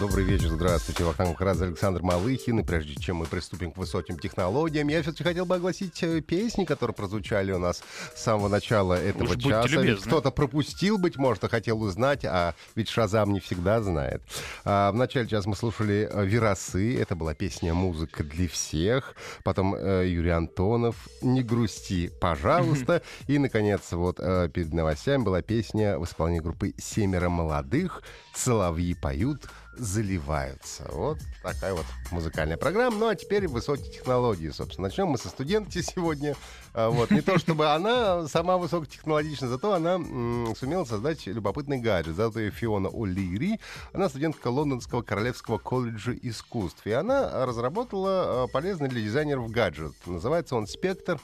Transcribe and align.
Добрый 0.00 0.24
вечер, 0.24 0.50
здравствуйте. 0.50 1.02
Вахтанг 1.02 1.30
Махарадзе, 1.30 1.64
Александр 1.64 2.02
Малыхин. 2.02 2.60
И 2.60 2.62
прежде 2.62 2.94
чем 2.94 3.16
мы 3.16 3.26
приступим 3.26 3.72
к 3.72 3.76
высоким 3.76 4.16
технологиям, 4.16 4.86
я 4.86 5.02
все-таки 5.02 5.24
хотел 5.24 5.44
бы 5.44 5.56
огласить 5.56 6.00
э, 6.04 6.20
песни, 6.20 6.64
которые 6.64 6.94
прозвучали 6.94 7.50
у 7.50 7.58
нас 7.58 7.82
с 8.14 8.22
самого 8.22 8.46
начала 8.46 8.94
этого 8.94 9.34
Уж 9.34 9.42
часа. 9.42 9.96
Кто-то 10.06 10.30
пропустил, 10.30 10.98
быть 10.98 11.16
может, 11.16 11.42
а 11.42 11.48
хотел 11.48 11.82
узнать, 11.82 12.24
а 12.24 12.54
ведь 12.76 12.88
Шазам 12.88 13.32
не 13.32 13.40
всегда 13.40 13.82
знает. 13.82 14.22
А, 14.64 14.92
в 14.92 14.94
начале 14.94 15.26
часа 15.26 15.48
мы 15.48 15.56
слушали 15.56 16.08
э, 16.08 16.24
«Веросы». 16.24 16.96
Это 16.96 17.16
была 17.16 17.34
песня 17.34 17.74
«Музыка 17.74 18.22
для 18.22 18.46
всех». 18.46 19.16
Потом 19.42 19.74
э, 19.74 20.06
Юрий 20.06 20.30
Антонов 20.30 21.08
«Не 21.22 21.42
грусти, 21.42 22.08
пожалуйста». 22.20 23.02
И, 23.26 23.38
наконец, 23.38 23.90
вот 23.90 24.20
э, 24.20 24.48
перед 24.52 24.72
новостями 24.72 25.24
была 25.24 25.42
песня 25.42 25.98
в 25.98 26.04
исполнении 26.04 26.40
группы 26.40 26.72
«Семеро 26.78 27.28
молодых». 27.28 28.02
«Соловьи 28.32 28.94
поют, 28.94 29.48
заливаются». 29.78 30.88
Вот 30.92 31.18
такая 31.42 31.74
вот 31.74 31.86
музыкальная 32.10 32.56
программа. 32.56 32.96
Ну, 32.98 33.08
а 33.08 33.14
теперь 33.14 33.48
высокие 33.48 33.90
технологии, 33.92 34.50
собственно. 34.50 34.88
Начнем 34.88 35.08
мы 35.08 35.18
со 35.18 35.28
студентки 35.28 35.80
сегодня. 35.82 36.36
А, 36.74 36.90
Вот. 36.90 37.10
Не 37.10 37.20
то 37.20 37.38
чтобы 37.38 37.72
она 37.72 38.26
сама 38.28 38.58
высокотехнологична, 38.58 39.48
зато 39.48 39.72
она 39.72 39.94
м, 39.94 40.54
сумела 40.56 40.84
создать 40.84 41.26
любопытный 41.26 41.78
гаджет. 41.78 42.16
Зовут 42.16 42.36
ее 42.36 42.50
Фиона 42.50 42.88
О'Лири. 42.88 43.58
Она 43.92 44.08
студентка 44.08 44.48
Лондонского 44.48 45.02
Королевского 45.02 45.58
колледжа 45.58 46.12
искусств. 46.12 46.86
И 46.86 46.92
она 46.92 47.46
разработала 47.46 48.44
а, 48.44 48.46
полезный 48.48 48.88
для 48.88 49.00
дизайнеров 49.00 49.50
гаджет. 49.50 49.94
Называется 50.06 50.56
он 50.56 50.66
«Спектр». 50.66 51.18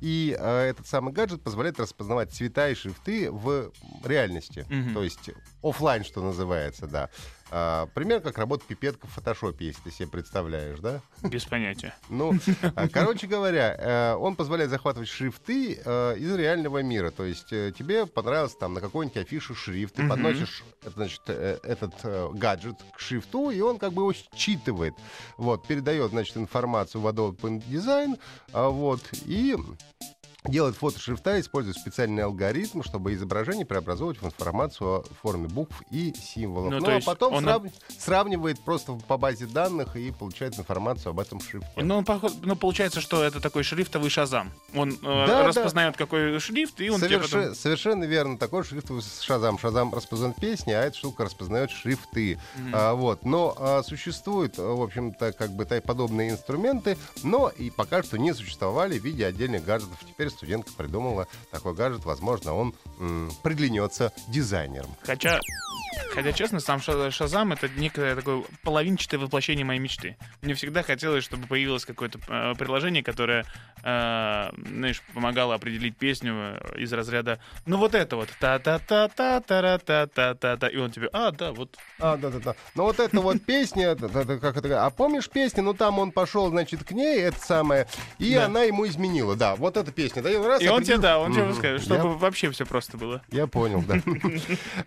И 0.00 0.36
а, 0.38 0.64
этот 0.64 0.86
самый 0.86 1.12
гаджет 1.12 1.42
позволяет 1.42 1.78
распознавать 1.80 2.32
цвета 2.32 2.68
и 2.68 2.74
шрифты 2.74 3.30
в 3.30 3.70
реальности. 4.04 4.66
Мгм. 4.68 4.94
То 4.94 5.02
есть 5.02 5.30
оффлайн, 5.62 6.04
что 6.04 6.22
называется, 6.22 6.86
да. 6.86 7.10
А, 7.50 7.86
пример, 7.94 8.20
как 8.20 8.38
работает 8.38 8.68
пипетка 8.68 9.06
в 9.06 9.10
фотошопе, 9.10 9.66
если 9.66 9.82
ты 9.82 9.90
себе 9.90 10.08
представляешь, 10.08 10.78
да? 10.80 11.00
Без 11.22 11.44
понятия. 11.44 11.94
Ну, 12.08 12.32
а, 12.74 12.88
короче 12.88 13.26
говоря, 13.26 13.76
э, 13.78 14.14
он 14.16 14.34
позволяет 14.34 14.70
захватывать 14.70 15.08
шрифты 15.08 15.80
э, 15.84 16.16
из 16.18 16.34
реального 16.34 16.82
мира. 16.82 17.10
То 17.10 17.24
есть 17.24 17.52
э, 17.52 17.72
тебе 17.76 18.06
понравился 18.06 18.58
там 18.58 18.74
на 18.74 18.80
какой-нибудь 18.80 19.16
афише 19.18 19.54
шрифт, 19.54 19.94
ты 19.94 20.08
подносишь 20.08 20.64
значит, 20.94 21.28
этот 21.28 21.94
гаджет 22.34 22.76
к 22.94 23.00
шрифту, 23.00 23.50
и 23.50 23.60
он 23.60 23.78
как 23.78 23.92
бы 23.92 24.02
его 24.02 24.12
считывает. 24.34 24.94
Вот, 25.36 25.66
передает, 25.66 26.10
значит, 26.10 26.36
информацию 26.36 27.00
в 27.00 27.06
Adobe 27.06 27.36
InDesign, 27.36 28.18
а, 28.52 28.68
вот, 28.68 29.02
и 29.24 29.56
делает 30.48 30.76
фото 30.76 30.98
шрифта, 30.98 31.40
используя 31.40 31.74
специальный 31.74 32.22
алгоритм, 32.24 32.82
чтобы 32.82 33.14
изображение 33.14 33.66
преобразовывать 33.66 34.20
в 34.20 34.26
информацию 34.26 35.02
в 35.10 35.14
форме 35.22 35.48
букв 35.48 35.82
и 35.90 36.14
символов. 36.14 36.70
Ну, 36.72 36.80
Ну, 36.80 36.96
а 36.96 37.00
потом 37.00 37.34
он- 37.34 37.44
срав- 37.44 37.62
сравнивает 37.98 38.60
просто 38.60 38.92
по 39.08 39.16
базе 39.16 39.46
данных 39.46 39.96
и 39.96 40.10
получает 40.12 40.58
информацию 40.58 41.10
об 41.10 41.20
этом 41.20 41.40
шрифте. 41.40 41.68
Ну, 41.76 41.96
он 41.98 42.04
поход- 42.04 42.34
ну, 42.42 42.56
получается, 42.56 43.00
что 43.00 43.22
это 43.22 43.40
такой 43.40 43.62
шрифтовый 43.62 44.10
шазам. 44.10 44.52
Он 44.74 44.92
э, 44.92 44.96
Да, 45.02 45.26
да. 45.26 45.46
распознает, 45.48 45.96
какой 45.96 46.38
шрифт, 46.40 46.80
и 46.80 46.88
он 46.90 47.00
тебе 47.00 47.16
Соверше- 47.18 47.40
потом... 47.40 47.54
Совершенно 47.54 48.04
верно. 48.04 48.38
Такой 48.38 48.64
шрифт 48.64 48.90
с 48.90 49.20
Шазам. 49.20 49.58
Шазам 49.58 49.92
распознает 49.94 50.36
песни, 50.36 50.72
а 50.72 50.82
эта 50.84 50.96
штука 50.96 51.24
распознает 51.24 51.70
шрифты. 51.70 52.38
А, 52.72 52.94
вот. 52.94 53.24
Но 53.24 53.54
а, 53.58 53.82
существуют, 53.82 54.58
в 54.58 54.82
общем-то, 54.82 55.32
как 55.32 55.50
бы 55.50 55.64
подобные 55.84 56.30
инструменты, 56.30 56.96
но 57.22 57.48
и 57.48 57.70
пока 57.70 58.02
что 58.02 58.18
не 58.18 58.32
существовали 58.34 58.98
в 58.98 59.04
виде 59.04 59.26
отдельных 59.26 59.64
гаджетов. 59.64 59.98
Теперь 60.08 60.30
студентка 60.36 60.70
придумала 60.76 61.26
такой 61.50 61.74
гаджет. 61.74 62.04
Возможно, 62.04 62.54
он 62.54 62.74
м, 62.98 63.30
приглянется 63.42 64.12
дизайнерам. 64.28 64.94
Хотя, 65.02 65.40
хотя, 66.12 66.32
честно, 66.32 66.60
сам 66.60 66.80
Ша- 66.80 67.10
Шазам— 67.10 67.52
это 67.54 67.68
некое 67.68 68.14
такое 68.14 68.42
половинчатое 68.62 69.20
воплощение 69.20 69.64
моей 69.64 69.80
мечты. 69.80 70.16
Мне 70.42 70.54
всегда 70.54 70.82
хотелось, 70.82 71.24
чтобы 71.24 71.46
появилось 71.46 71.84
какое-то 71.84 72.18
э, 72.28 72.54
приложение, 72.56 73.02
которое, 73.02 73.44
э, 73.82 74.50
знаешь, 74.68 75.02
помогало 75.14 75.54
определить 75.54 75.96
песню 75.96 76.34
э, 76.34 76.78
из 76.78 76.92
разряда 76.92 77.38
«Ну 77.66 77.78
вот 77.78 77.94
это 77.94 78.16
вот, 78.16 78.28
та-та-та-та-та-та-та-та-та», 78.40 80.68
и 80.68 80.76
он 80.76 80.90
тебе 80.90 81.08
«А, 81.12 81.30
да, 81.30 81.52
вот». 81.52 81.76
А, 81.98 82.16
да-да-да. 82.16 82.54
Ну 82.74 82.84
вот 82.84 83.00
эта 83.00 83.20
вот 83.20 83.42
песня, 83.46 83.88
это- 83.88 84.06
это 84.06 84.38
как 84.38 84.56
это, 84.56 84.84
а 84.84 84.90
помнишь 84.90 85.28
песню? 85.28 85.62
Ну 85.62 85.74
там 85.74 85.98
он 85.98 86.12
пошел, 86.12 86.48
значит, 86.50 86.84
к 86.84 86.90
ней, 86.92 87.20
это 87.20 87.38
самое, 87.38 87.86
и 88.18 88.34
она 88.34 88.62
ему 88.62 88.86
изменила. 88.86 89.36
Да, 89.36 89.56
вот 89.56 89.76
эта 89.76 89.92
песня. 89.92 90.15
И 90.20 90.36
он 90.36 90.46
раз 90.46 90.62
И 90.62 90.68
он 90.68 90.82
тебе, 90.82 90.98
да, 90.98 91.18
он 91.18 91.32
тебе 91.32 91.44
Мгм. 91.44 91.54
скажет, 91.54 91.80
Я 91.86 91.96
чтобы 91.98 92.16
вообще 92.16 92.50
все 92.50 92.64
просто 92.66 92.96
было. 92.96 93.22
Я 93.30 93.46
понял, 93.46 93.82
да. 93.86 93.96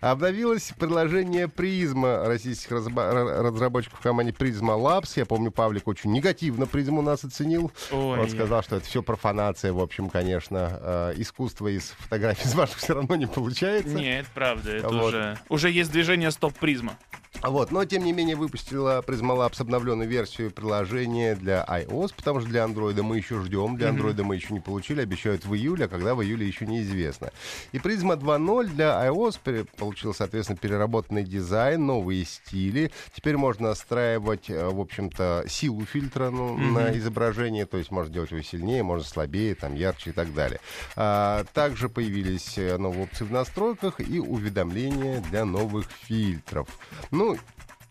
Обновилось 0.00 0.72
приложение 0.78 1.48
Prisma 1.48 2.24
российских 2.26 2.72
разработчиков 2.72 3.98
в 3.98 4.02
команде 4.02 4.32
Prisma 4.32 4.74
Labs. 4.74 5.12
Я 5.16 5.26
помню, 5.26 5.50
Павлик 5.50 5.88
очень 5.88 6.12
негативно 6.12 6.66
Призму 6.66 7.02
нас 7.02 7.24
оценил. 7.24 7.72
Он 7.90 8.28
сказал, 8.28 8.62
что 8.62 8.76
это 8.76 8.86
все 8.86 9.02
профанация, 9.02 9.72
в 9.72 9.80
общем, 9.80 10.08
конечно. 10.10 10.78
Э, 10.80 11.14
Искусство 11.16 11.68
из 11.68 11.90
фотографий 11.98 12.48
из 12.48 12.54
ваших 12.54 12.78
все 12.78 12.94
равно 12.94 13.14
не 13.16 13.26
получается. 13.26 13.94
Нет, 13.94 14.26
правда, 14.34 14.70
это 14.70 14.88
уже... 14.88 15.38
Уже 15.48 15.70
есть 15.70 15.90
движение 15.92 16.30
стоп-призма. 16.30 16.96
Вот, 17.42 17.70
но 17.70 17.84
тем 17.84 18.04
не 18.04 18.12
менее 18.12 18.36
выпустила 18.36 19.02
Prisma 19.06 19.36
Labs 19.36 19.60
обновленную 19.60 20.08
версию 20.08 20.50
приложения 20.50 21.34
для 21.34 21.64
iOS, 21.68 22.12
потому 22.14 22.40
что 22.40 22.48
для 22.50 22.64
Android 22.64 23.00
мы 23.02 23.16
еще 23.16 23.40
ждем, 23.40 23.76
для. 23.76 23.88
Android 23.88 24.22
мы 24.22 24.36
еще 24.36 24.52
не 24.52 24.60
получили, 24.60 25.00
обещают 25.00 25.44
в 25.46 25.54
июле, 25.54 25.86
а 25.86 25.88
когда 25.88 26.14
в 26.14 26.22
июле 26.22 26.46
еще 26.46 26.66
неизвестно. 26.66 27.30
И 27.72 27.78
Prisma 27.78 28.18
2.0 28.18 28.66
для 28.68 29.06
iOS 29.08 29.66
получил, 29.76 30.12
соответственно, 30.14 30.58
переработанный 30.58 31.24
дизайн, 31.24 31.84
новые 31.86 32.24
стили. 32.24 32.90
Теперь 33.14 33.36
можно 33.36 33.68
настраивать, 33.68 34.50
э, 34.50 34.68
в 34.68 34.80
общем-то, 34.80 35.44
силу 35.48 35.84
фильтра 35.86 36.30
ну, 36.30 36.56
на 36.56 36.96
изображение, 36.96 37.64
то 37.64 37.78
есть 37.78 37.90
можно 37.90 38.12
делать 38.12 38.30
его 38.32 38.42
сильнее, 38.42 38.82
можно 38.82 39.04
слабее, 39.04 39.54
там, 39.54 39.74
ярче 39.74 40.10
и 40.10 40.12
так 40.12 40.34
далее. 40.34 40.60
А, 40.94 41.44
также 41.54 41.88
появились 41.88 42.58
э, 42.58 42.76
новые 42.76 43.04
опции 43.04 43.24
в 43.24 43.32
настройках 43.32 44.00
и 44.00 44.20
уведомления 44.20 45.20
для 45.30 45.44
новых 45.44 45.86
фильтров. 45.90 46.68
Ну, 47.10 47.29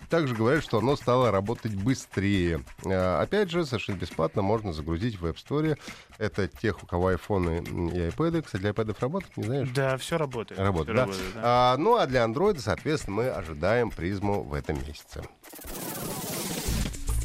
также 0.09 0.35
говорят, 0.35 0.63
что 0.63 0.79
оно 0.79 0.95
стало 0.95 1.31
работать 1.31 1.75
быстрее. 1.75 2.63
А, 2.85 3.21
Опять 3.21 3.51
же, 3.51 3.65
совершенно 3.65 3.97
бесплатно 3.97 4.41
можно 4.41 4.73
загрузить 4.73 5.19
в 5.19 5.25
App 5.25 5.35
Store. 5.35 5.77
Это 6.17 6.47
тех, 6.47 6.83
у 6.83 6.85
кого 6.85 7.07
айфоны 7.09 7.59
и 7.59 8.09
iPad. 8.09 8.41
Кстати, 8.41 8.61
для 8.61 8.71
iPad 8.71 8.95
работает, 8.99 9.37
не 9.37 9.43
знаешь? 9.43 9.69
Да, 9.73 9.97
все 9.97 10.17
работает. 10.17 10.59
Работает, 10.59 10.87
всё 10.87 10.95
да? 10.95 11.01
работает, 11.05 11.33
да. 11.35 11.41
А, 11.43 11.77
ну, 11.77 11.95
а 11.95 12.05
для 12.07 12.25
Android, 12.25 12.59
соответственно, 12.59 13.15
мы 13.15 13.29
ожидаем 13.29 13.91
призму 13.91 14.41
в 14.43 14.53
этом 14.53 14.77
месяце. 14.85 15.23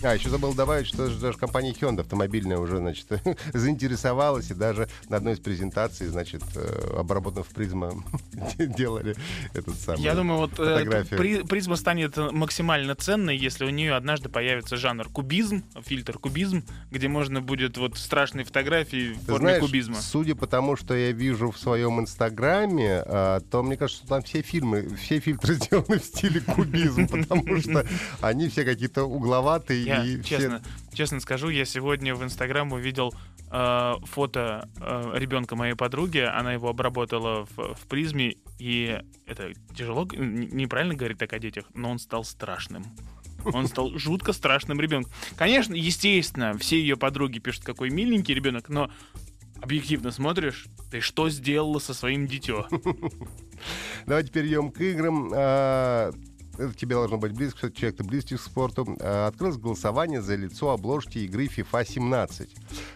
А, 0.04 0.14
еще 0.14 0.28
забыл 0.28 0.52
добавить, 0.52 0.86
что 0.86 1.08
даже, 1.08 1.38
компания 1.38 1.72
Hyundai 1.72 2.00
автомобильная 2.00 2.58
уже, 2.58 2.76
значит, 2.76 3.06
заинтересовалась 3.54 4.50
и 4.50 4.54
даже 4.54 4.86
на 5.08 5.16
одной 5.16 5.32
из 5.32 5.38
презентаций, 5.38 6.06
значит, 6.08 6.42
э, 6.56 6.96
обработанных 6.98 7.46
в 7.46 7.54
призма 7.54 7.92
делали 8.58 9.16
этот 9.54 9.76
самый 9.80 10.02
Я 10.02 10.14
думаю, 10.14 10.40
вот 10.40 10.52
э, 10.58 10.78
фотографию. 10.78 11.18
при- 11.18 11.42
призма 11.42 11.76
станет 11.76 12.16
максимально 12.16 12.94
ценной, 12.94 13.36
если 13.36 13.64
у 13.64 13.70
нее 13.70 13.94
однажды 13.94 14.28
появится 14.28 14.76
жанр 14.76 15.08
кубизм, 15.08 15.64
фильтр 15.86 16.18
кубизм, 16.18 16.64
где 16.90 17.08
можно 17.08 17.40
будет 17.40 17.78
вот 17.78 17.96
страшные 17.96 18.44
фотографии 18.44 19.14
в 19.14 19.20
Ты 19.20 19.24
форме 19.32 19.38
знаешь, 19.48 19.62
кубизма. 19.64 19.96
судя 19.96 20.34
по 20.34 20.46
тому, 20.46 20.76
что 20.76 20.94
я 20.94 21.12
вижу 21.12 21.50
в 21.50 21.58
своем 21.58 21.98
инстаграме, 22.00 23.02
а, 23.06 23.40
то 23.40 23.62
мне 23.62 23.78
кажется, 23.78 24.00
что 24.00 24.08
там 24.08 24.22
все 24.22 24.42
фильмы, 24.42 24.94
все 25.02 25.18
фильтры 25.20 25.54
сделаны 25.54 25.98
в 25.98 26.04
стиле 26.04 26.40
кубизм, 26.40 27.08
потому 27.08 27.58
что 27.60 27.86
они 28.20 28.48
все 28.50 28.64
какие-то 28.64 29.04
угловатые 29.04 29.93
Я 30.02 30.04
и 30.04 30.20
все... 30.20 30.38
честно, 30.38 30.62
честно 30.92 31.20
скажу, 31.20 31.48
я 31.48 31.64
сегодня 31.64 32.14
в 32.14 32.22
Инстаграм 32.24 32.72
увидел 32.72 33.14
э, 33.50 33.92
фото 34.04 34.68
э, 34.80 35.12
ребенка 35.14 35.56
моей 35.56 35.74
подруги. 35.74 36.18
Она 36.18 36.52
его 36.52 36.68
обработала 36.68 37.46
в, 37.56 37.74
в 37.74 37.86
призме, 37.88 38.36
и 38.58 39.00
это 39.26 39.52
тяжело, 39.76 40.06
неправильно 40.12 40.94
говорить 40.94 41.18
так 41.18 41.32
о 41.32 41.38
детях, 41.38 41.66
но 41.74 41.90
он 41.90 41.98
стал 41.98 42.24
страшным. 42.24 42.84
Он 43.44 43.66
стал 43.66 43.90
жутко 43.98 44.32
страшным 44.32 44.80
ребенком. 44.80 45.12
Конечно, 45.36 45.74
естественно, 45.74 46.56
все 46.58 46.78
ее 46.80 46.96
подруги 46.96 47.38
пишут, 47.38 47.64
какой 47.64 47.90
миленький 47.90 48.34
ребенок, 48.34 48.68
но 48.68 48.90
объективно 49.60 50.10
смотришь, 50.10 50.66
ты 50.90 51.00
что 51.00 51.28
сделала 51.28 51.78
со 51.78 51.94
своим 51.94 52.26
дитё? 52.26 52.68
Давайте 54.06 54.30
перейдем 54.30 54.70
к 54.70 54.80
играм. 54.80 55.32
Это 56.56 56.72
тебе 56.72 56.94
должно 56.94 57.16
быть 57.18 57.32
близко, 57.32 57.58
что 57.58 57.70
человек 57.72 57.96
ты 57.98 58.04
близкий 58.04 58.36
к 58.36 58.40
спорту, 58.40 58.96
э, 59.00 59.26
открылось 59.26 59.56
голосование 59.56 60.22
за 60.22 60.36
лицо 60.36 60.70
обложки 60.70 61.18
игры 61.18 61.46
FIFA 61.46 61.84
17. 61.86 62.50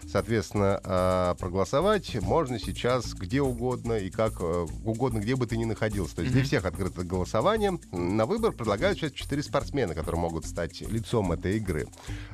Соответственно, 0.09 0.79
э, 0.83 1.35
проголосовать 1.39 2.15
можно 2.21 2.57
сейчас 2.59 3.13
где 3.13 3.41
угодно 3.41 3.93
и 3.93 4.09
как 4.09 4.33
э, 4.39 4.65
угодно, 4.85 5.19
где 5.19 5.35
бы 5.35 5.45
ты 5.45 5.57
ни 5.57 5.65
находился. 5.65 6.15
То 6.17 6.21
есть 6.21 6.33
для 6.33 6.43
всех 6.43 6.65
открыто 6.65 7.03
голосование. 7.03 7.79
На 7.91 8.25
выбор 8.25 8.51
предлагают 8.53 8.97
сейчас 8.97 9.11
четыре 9.11 9.43
спортсмена, 9.43 9.93
которые 9.93 10.21
могут 10.21 10.45
стать 10.45 10.81
лицом 10.81 11.31
этой 11.31 11.57
игры. 11.57 11.87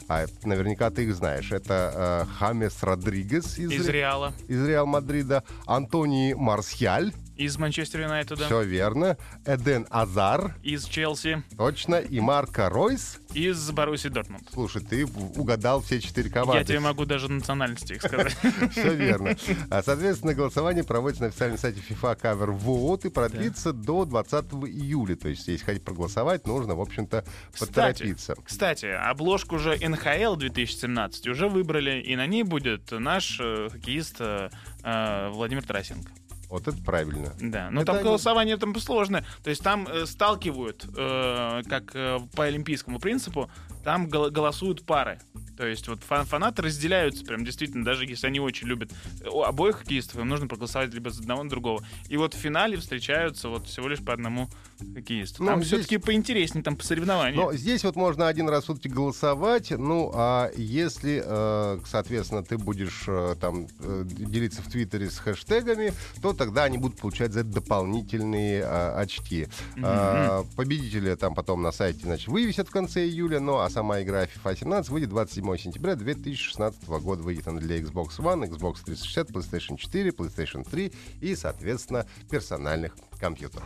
А 0.07 0.25
наверняка 0.43 0.89
ты 0.91 1.03
их 1.05 1.15
знаешь. 1.15 1.51
Это 1.51 2.27
Хамес 2.37 2.81
Родригес 2.83 3.57
из, 3.57 3.71
Из 3.71 3.87
Ре- 3.87 3.93
Реала. 3.93 4.33
из 4.47 4.65
Реал 4.65 4.85
Мадрида, 4.85 5.43
Антони 5.65 6.33
Марсьяль, 6.33 7.13
Из 7.35 7.57
Манчестер 7.57 8.01
Юнайтеда. 8.01 8.45
все 8.45 8.63
верно, 8.63 9.17
Эден 9.45 9.85
Азар, 9.89 10.55
Из 10.63 10.85
Челси. 10.85 11.43
точно, 11.57 11.95
и 11.95 12.19
Марко 12.19 12.69
Ройс. 12.69 13.19
Из 13.33 13.71
Боруссии 13.71 14.07
Дортмунд. 14.07 14.47
Слушай, 14.53 14.81
ты 14.83 15.05
угадал 15.05 15.81
все 15.81 15.99
четыре 15.99 16.29
Я 16.29 16.33
команды. 16.33 16.63
тебе 16.65 16.79
могу 16.79 17.05
даже 17.05 17.29
национальности 17.29 17.93
их 17.93 18.01
сказать. 18.01 18.35
Все 18.71 18.93
верно. 18.93 19.35
А, 19.69 19.83
Соответственно, 19.83 20.33
голосование 20.33 20.83
проводится 20.83 21.23
на 21.23 21.29
официальном 21.29 21.57
сайте 21.57 21.81
FIFA 21.89 22.19
Cover 22.21 22.57
Vote 22.57 23.07
и 23.07 23.09
продлится 23.09 23.73
до 23.73 24.05
20 24.05 24.45
июля. 24.67 25.15
То 25.15 25.27
есть, 25.27 25.47
если 25.47 25.65
хотите 25.65 25.83
проголосовать, 25.83 26.47
нужно, 26.47 26.75
в 26.75 26.81
общем-то, 26.81 27.25
поторопиться. 27.59 28.35
кстати, 28.43 28.85
обложку 28.85 29.55
уже 29.55 29.75
НХЛ 29.77 30.35
2017 30.35 31.27
уже 31.27 31.47
выбрали, 31.49 31.99
и 32.01 32.15
на 32.15 32.25
ней 32.27 32.43
будет 32.43 32.91
наш 32.91 33.37
э, 33.41 33.69
хоккеист 33.71 34.15
э, 34.19 34.49
э, 34.83 35.29
Владимир 35.29 35.63
Тарасенко. 35.63 36.09
Вот 36.49 36.67
это 36.67 36.77
правильно. 36.83 37.33
Да, 37.41 37.69
но 37.71 37.81
Это 37.81 37.87
там 37.87 37.95
они- 37.97 38.03
голосование 38.05 38.57
там 38.57 38.75
сложное. 38.79 39.25
То 39.43 39.49
есть 39.49 39.63
там 39.63 39.87
э, 39.87 40.05
сталкивают, 40.05 40.85
э, 40.95 41.63
как 41.67 41.91
э, 41.95 42.19
по 42.35 42.45
олимпийскому 42.45 42.99
принципу, 42.99 43.49
там 43.83 44.07
гол- 44.07 44.29
голосуют 44.31 44.85
пары. 44.85 45.19
То 45.57 45.65
есть 45.65 45.87
вот 45.87 45.99
фан- 46.07 46.25
фанаты 46.25 46.61
разделяются 46.63 47.23
прям 47.23 47.45
действительно, 47.45 47.85
даже 47.85 48.05
если 48.05 48.27
они 48.27 48.39
очень 48.39 48.67
любят 48.67 48.91
у 49.31 49.41
обоих 49.43 49.77
хоккеистов, 49.77 50.19
им 50.19 50.27
нужно 50.27 50.47
проголосовать 50.47 50.93
либо 50.93 51.09
за 51.09 51.21
одного, 51.21 51.43
за 51.43 51.49
другого. 51.49 51.83
И 52.09 52.17
вот 52.17 52.33
в 52.33 52.37
финале 52.37 52.77
встречаются 52.77 53.49
вот 53.49 53.67
всего 53.67 53.87
лишь 53.87 54.03
по 54.03 54.13
одному 54.13 54.49
хоккеисту. 54.93 55.43
Ну, 55.43 55.49
Там 55.49 55.59
здесь- 55.63 55.69
все-таки 55.79 55.97
поинтереснее, 55.97 56.63
там 56.63 56.75
по 56.75 56.83
соревнованию. 56.83 57.35
Но 57.35 57.53
здесь 57.53 57.83
вот 57.83 57.95
можно 57.95 58.27
один 58.27 58.49
раз 58.49 58.63
в 58.63 58.67
сутки 58.67 58.87
голосовать. 58.87 59.71
Ну, 59.71 60.11
а 60.13 60.51
если, 60.55 61.21
э, 61.25 61.79
соответственно, 61.85 62.43
ты 62.43 62.57
будешь 62.57 63.03
э, 63.07 63.35
там 63.39 63.67
э, 63.79 64.03
делиться 64.05 64.61
в 64.61 64.67
Твиттере 64.69 65.09
с 65.09 65.17
хэштегами, 65.19 65.93
то 66.21 66.33
тогда 66.33 66.63
они 66.65 66.77
будут 66.77 66.99
получать 66.99 67.31
за 67.33 67.41
это 67.41 67.49
дополнительные 67.49 68.65
очки. 68.65 69.47
Э, 69.77 70.43
победители 70.55 71.13
там 71.15 71.33
потом 71.35 71.61
на 71.61 71.71
сайте 71.71 72.01
значит, 72.01 72.27
вывесят 72.27 72.67
в 72.67 72.71
конце 72.71 73.05
июля, 73.05 73.39
ну 73.39 73.59
а 73.59 73.69
сама 73.69 74.01
игра 74.01 74.23
FIFA 74.25 74.59
17 74.59 74.89
выйдет 74.91 75.09
27 75.09 75.57
сентября 75.57 75.95
2016 75.95 76.87
года. 76.87 77.23
Выйдет 77.23 77.47
она 77.47 77.59
для 77.59 77.79
Xbox 77.79 78.17
One, 78.19 78.49
Xbox 78.49 78.77
360, 78.85 79.29
PlayStation 79.31 79.77
4, 79.77 80.09
PlayStation 80.11 80.69
3 80.69 80.91
и, 81.21 81.35
соответственно, 81.35 82.05
персональных 82.29 82.95
компьютеров. 83.19 83.65